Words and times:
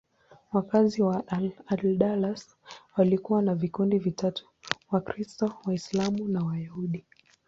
Wakazi 0.53 1.01
wa 1.03 1.23
Al-Andalus 1.27 2.55
walikuwa 2.97 3.43
wa 3.47 3.55
vikundi 3.55 3.97
vitatu: 3.99 4.49
Wakristo, 4.91 5.53
Waislamu 5.65 6.27
na 6.27 6.43
Wayahudi. 6.45 7.05